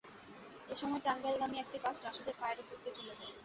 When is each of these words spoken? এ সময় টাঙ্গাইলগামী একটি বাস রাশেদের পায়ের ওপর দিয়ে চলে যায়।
এ 0.69 0.75
সময় 0.75 1.01
টাঙ্গাইলগামী 1.05 1.57
একটি 1.59 1.77
বাস 1.83 1.97
রাশেদের 2.05 2.35
পায়ের 2.39 2.59
ওপর 2.61 2.75
দিয়ে 2.81 2.95
চলে 2.97 3.13
যায়। 3.19 3.33